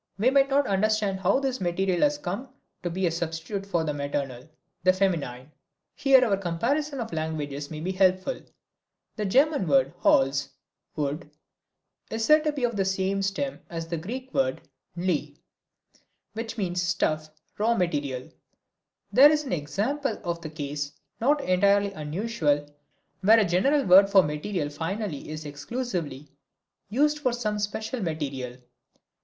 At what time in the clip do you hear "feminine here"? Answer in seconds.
4.93-6.25